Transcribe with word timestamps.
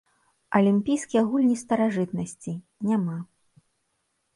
Алімпійскія 0.59 1.21
гульні 1.29 1.59
старажытнасці, 1.65 2.59
няма. 2.93 3.23